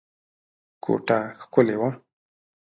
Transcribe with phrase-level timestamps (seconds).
[0.83, 1.89] کوټه ښکلې وه.